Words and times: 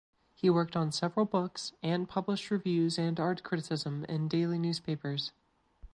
He 0.33 0.49
worked 0.49 0.75
on 0.75 0.91
several 0.91 1.27
books 1.27 1.73
and 1.83 2.09
published 2.09 2.49
reviews 2.49 2.97
and 2.97 3.19
art 3.19 3.43
criticism 3.43 4.03
in 4.05 4.27
daily 4.27 4.57
newspapers. 4.57 5.31